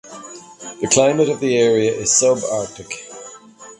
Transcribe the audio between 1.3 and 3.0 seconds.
the area is subarctic.